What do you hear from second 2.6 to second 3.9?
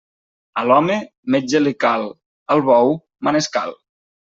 bou, manescal.